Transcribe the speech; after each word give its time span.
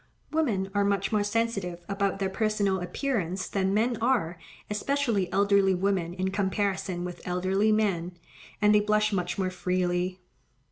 Women 0.31 0.71
are 0.73 0.83
much 0.83 1.11
more 1.11 1.23
sensitive 1.23 1.85
about 1.87 2.17
their 2.17 2.27
personal 2.31 2.79
appearance 2.79 3.47
than 3.47 3.71
men 3.71 3.97
are, 4.01 4.39
especially 4.67 5.31
elderly 5.31 5.75
women 5.75 6.15
in 6.15 6.31
comparison 6.31 7.05
with 7.05 7.21
elderly 7.23 7.71
men, 7.71 8.17
and 8.59 8.73
they 8.73 8.79
blush 8.79 9.13
much 9.13 9.37
more 9.37 9.51
freely. 9.51 10.19